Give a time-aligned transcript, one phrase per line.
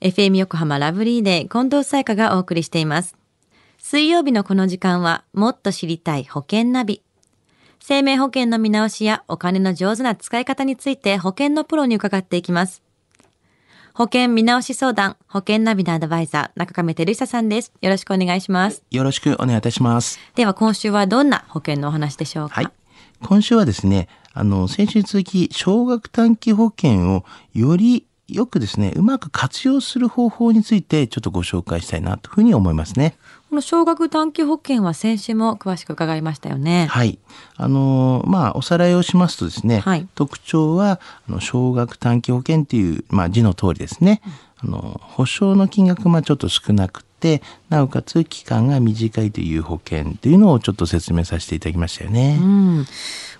[0.00, 3.16] FM 横浜ラブリーで近藤沙耶香がお送りしています。
[3.78, 7.02] 水曜日のこの時間はもっと知りたい保険ナビ。
[7.80, 12.82] 生命保険の見直しやお金の上手な使い方について保険のプロに伺っていきます。
[13.92, 17.72] 保険見直し相談、保険ナビのアドバイザー、中亀照久さんです。
[17.80, 18.84] よろしくお願いします。
[18.92, 20.20] よろしくお願いいたします。
[20.36, 22.54] では今週はどんな保険のお話でしょうか？
[22.54, 22.68] はい。
[23.20, 33.16] 今週はですね、あの、先週に続き、少額短期保険をよりよくですね、うまく活用する方法についてちょっとご紹介したいなというふうに思いますね。
[33.48, 36.86] この少額短期保険は先週も詳しく伺いましたよね。
[36.90, 37.18] はい。
[37.56, 44.20] あの、まあ、おさらいをしますとですね、はい特徴は、あの少額短期保険っていう、まあ、字の通りですね、
[44.58, 52.38] あの、保証の金額まあちょっと少なくて、なおかつ期間が短いという保険というのをちょっと説明させていただきましたよね。
[52.40, 52.86] うん、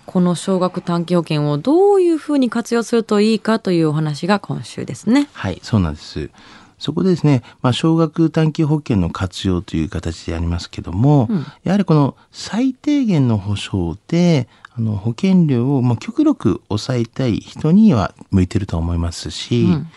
[0.09, 5.29] この少額短期保険をどういうふうに活用するといいかというお話が今週ですね。
[5.35, 6.31] はい、そうなんです。
[6.79, 19.89] そこでですね、まあ、少額短期保険の活用という形でありますけども、うんやはりこの最低限の保証で、あの保険料をまあ極力抑えたい人には向いてると思いますし、うん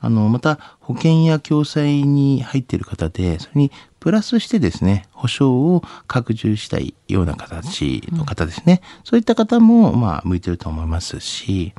[0.00, 8.80] あの、また保険や共済に入っている方で、それにプラスしてですね、保証を拡充したいような形の方ですね。
[9.04, 11.74] そういった方も、まあ、向いてると思いますし、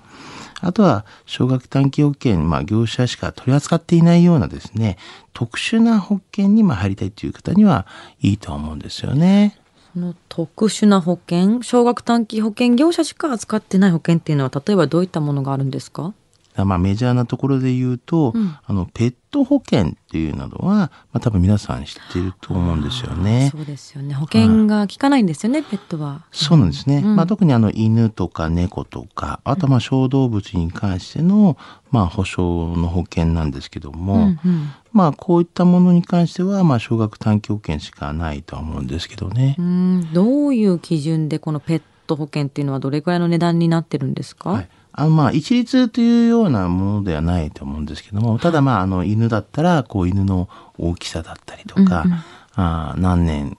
[0.62, 4.98] あとは、少額短期保険、まあ、業者しか取り扱っていないようなですね、
[5.34, 7.88] 特殊な保険にま入りたいという方には
[8.22, 9.58] いいと思うんですよね。
[9.96, 16.14] この特殊な保険、少額短期保険業者しか扱ってない保険っていうのは例えばどういったものがあるんですか？
[16.56, 23.50] まあ、メジャーなところで言うと、うんあの、ペット保険っていうなどは、まあ、多分皆さん知っていると思うんですよね。
[23.52, 24.14] そうですよね。
[24.14, 26.26] 保険が効かないんですよね、ペットは。
[26.32, 26.98] そうなんですね。
[26.98, 31.58] うんまあ、特にあの犬とか猫とか、あとはまあ小動物に関しての、
[31.90, 39.56] まあ、保証の保険なんですけども、うんうんまあ、こういったものに関しては、まあ、少額短期保険しかないとは思うんですけどね。
[39.58, 44.50] うん、どういう基準でこのペット保険っていうのはどれくらいの値段になってるんですか？
[44.50, 44.70] はい。
[44.94, 52.18] あの、まあ、一律というようなものではないと思うんですけども、ただまあ、あの、犬だったら、こう、犬の大きさだったりとか、うんうん
[52.54, 53.58] あー何年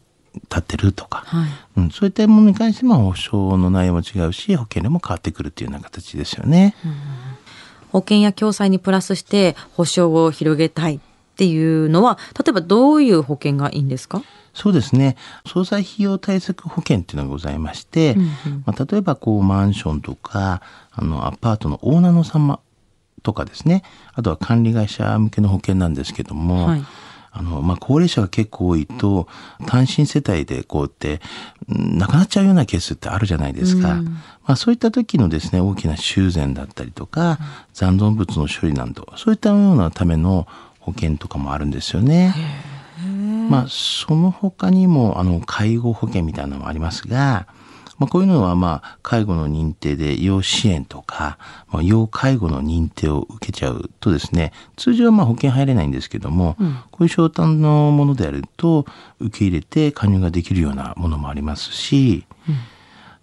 [0.50, 1.48] 経ってるとか、はい。
[1.78, 6.74] うん、そういったものに関しても保証の内容も違うし、保険料も変わってくるっていうような形ですよね。
[7.90, 11.00] 保険や共済にプラスして保証を広げたいっ
[11.36, 14.22] ていうのは例えばどういう保険がいいんですか？
[14.54, 15.16] そうですね。
[15.46, 18.28] 総裁費用対策保険っていうのがございまして、うんうん
[18.66, 22.60] まあ、例えばこうマンションとか、あのアパートのオーナーの様
[23.22, 23.82] とかですね、
[24.14, 26.84] あとは管理会社向けの保険なんですけども、はい
[27.34, 29.26] あの、まあ、高齢者が結構多いと、
[29.66, 31.20] 単身世帯でこうやって、
[31.68, 33.92] うん亡くなっちゃうようなケースってあるじゃないですか。
[33.92, 37.38] うんまあ、そういった時のですね、大きな修繕だったりとか、
[37.72, 40.46] 残存物の処理など、そういったようなための
[40.80, 42.34] 保険とかもあるんですよね。
[43.48, 47.46] まあ、その他にも、あの、介護保険みたいなのもありますが、
[47.98, 51.38] まあ、こういうのは、まあ、介護の認定で要支援とか、
[51.68, 56.74] まあ、要介護の認定を受けちゃうとですね、通常はまあ保険入れないんですけども、うん。
[56.90, 58.86] こういう商談のものであると、
[59.20, 62.26] 受け入れて加入ができるようなものもありますし、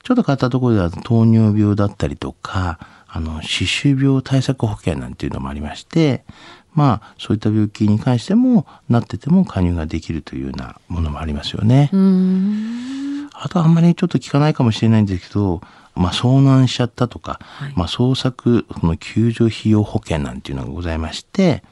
[0.04, 2.80] ちょっと変わったところでは糖尿病だったりとか、
[3.12, 6.24] あの、歯周病対策保険なんていうのもありまして、
[6.74, 11.90] まあ、そういった病気に関しても、なってても加入ができるというようなものもありますよね。
[13.34, 15.62] あとあんまりちょっと聞かないかもしれないんですけど、
[15.96, 21.64] まあ、遭難しちゃったとか、はいまあ、捜索、その救助費用保険なんていうのがございまして、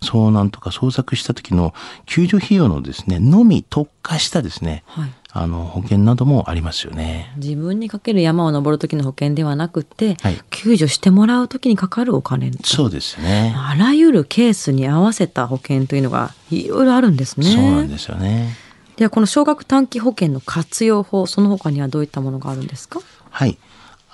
[0.00, 1.74] 遭難とか捜索した時の
[2.06, 5.10] 救助費用のですね、のみ特化したですね、はい。
[5.30, 7.32] あの、保険などもありますよね。
[7.36, 13.54] 自分にかける山を登る時の保険ではなくて、はい救助してもらう時にかかるお金そうですね。
[13.56, 17.46] あらゆるケースに合わせた保険というのがいろいろあるんですね。
[17.46, 18.56] そうなんですよね。
[18.96, 23.00] ではこの少額短期保険の活用法その他にはどういったものがあるんですか？
[23.30, 23.56] はい。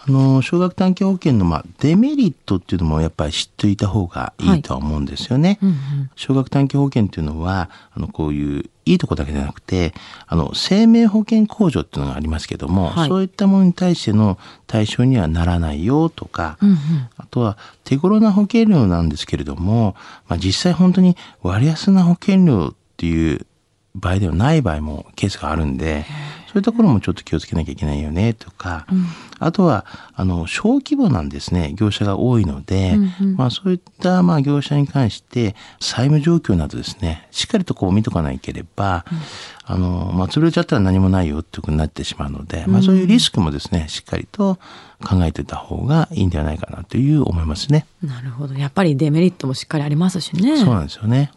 [0.06, 5.58] あの、少額短期保険の、まあ、デメリットっていうのもやっぱり知っていた方がいいとは思うんですよね。
[5.62, 9.94] うんうん少額短期保険っていうのは、あの、こういう、いいとこだけじゃなくて、
[10.26, 13.08] あの、生命保険控除っていうのがありますけども、はい。
[13.08, 16.76] そういったものに対しての対象にはならないよとか、うんうん。
[17.16, 19.96] あとは手頃な保険料なんですけれども、
[20.28, 23.46] まあ、実際本当に割安な保険料っていう
[23.94, 26.04] 場合ではない場合もケースがあるんで、
[26.54, 29.06] そういうところもちょっと気をつけなきゃいけないよねとか、うん、
[29.40, 29.84] あとは
[30.14, 39.18] あの小規模なんですね業者が多いので、うんうん、まあ、そういったまあ業者に関して債務状況などですねしっかりとこう見とかなければ、うん、
[39.74, 44.60] あのまあ、潰れちゃったら何もないよっていうことになってしまうので、まあ、そういうリスクもですねしっかりと
[45.04, 47.84] 考えてた方がいいんではないかなという思いますね。
[48.00, 50.56] なるほどやっぱりデメリットもしっかりありますしね。
[50.56, 51.32] そうなんですよね。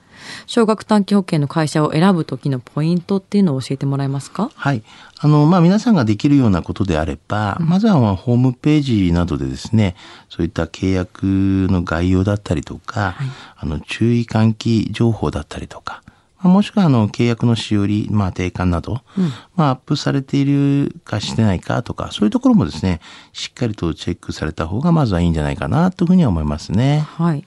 [0.46, 4.52] 少額短期保険の会社を選ぶ時のポイントっていうのを教えてもらえますか？
[4.56, 4.84] はい。
[5.20, 9.96] あのまあ皆さんができるようなことであれば、うん、まずはまあホームページなどでですね
[10.30, 11.24] そういった契約
[11.72, 13.28] の概要だったりとか、はい、
[13.58, 16.04] あの注意喚起情報だったりとか
[16.44, 23.02] もしくはあの契約のしおり、まあ、定款など、うん、まあ、アップされているかしてないかとか、そういうところもですね、
[23.34, 27.00] しっかりとチェックされた方がまずはいいんじゃないかなというふうには思いますね。
[27.00, 27.44] はい。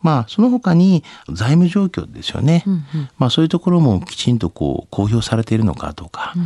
[0.00, 2.62] まあ、その他に財務状況ですよね。
[2.66, 6.42] うんうん、まあ、そういうところもきちんとこう公表されているのかとか、うん、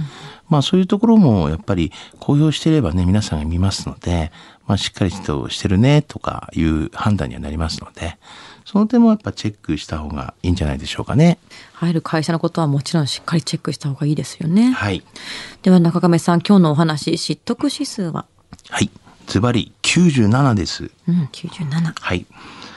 [0.49, 4.33] まあ、そういうところもやっぱり公表していればね、皆さんが見ますので、
[4.67, 8.17] まあ、しっかりとしてるねとかいう判断にはなりますので、
[8.65, 11.39] その点もやっぱチェックした方がいいんじゃないでしょうかね。
[11.75, 14.71] 入る会社のことはもちろんしっかりチェックした方がいいですよね。
[14.71, 15.03] はい。
[15.63, 18.25] では中亀さん、今日のお話、知得指数は？
[18.71, 18.91] はい。
[19.27, 20.91] ズバリ97です。
[21.09, 21.93] うん、97。
[22.01, 22.27] はい。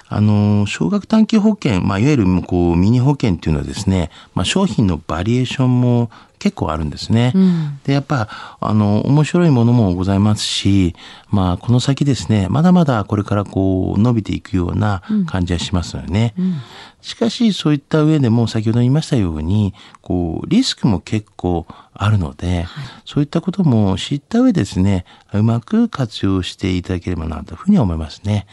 [0.07, 7.31] あの、少額短期保険、まあ、いわゆるこうミニ保険っていうのはですね、まあ、商品のバリエーションも結構あるんですね。
[7.33, 10.95] うん、で、やっぱ、あの、面白いものもございますし、
[11.31, 16.35] まあ、この先ですね、まだまだこれからこう、伸びていくような感じはしますよね。
[16.37, 16.55] うんうん、
[17.01, 21.65] しかし、そういった上でも、先ほど言いましたように、こう、リスクも結構
[21.95, 22.67] あるので、はい、
[23.05, 28.45] そういったことも知った上ですね、うまく活用していただければなというふうに思いますね。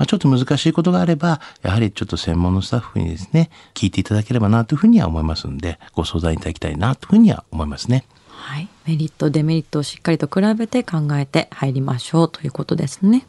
[0.00, 8.06] まあ、ちょっと難しいことがあれば、やはりちょっと専門のスタッフにですね、聞いていただければなというふうには思いますので、ご相談いただきたいなというふうには思いますね。
[8.30, 8.68] はい。
[8.86, 13.10] メリット、デメリットをしっかりと比べて考えて入りましょうということですね。
[13.10, 13.20] はい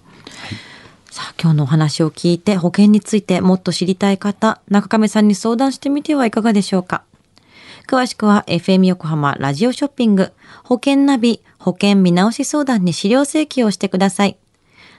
[1.11, 7.03] さあ、今日のお話を聞いて保険についてもっと知りたい方、中亀さんに相談してみてはいかがでしょうか。
[7.85, 10.31] 詳しくは FM 横浜ラジオショッピング
[10.63, 14.37] 保険ナビ保険見直し相談に資料請求をしてください。